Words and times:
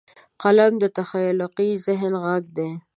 قلم 0.41 0.73
د 0.79 0.85
تخلیقي 0.97 1.69
ذهن 1.85 2.13
غږ 2.23 2.43
دی 2.57 2.69